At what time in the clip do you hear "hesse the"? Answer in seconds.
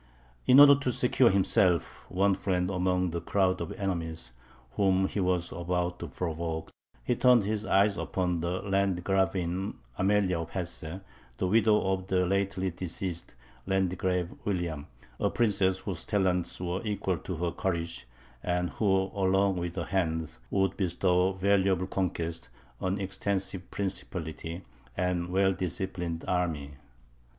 10.49-11.45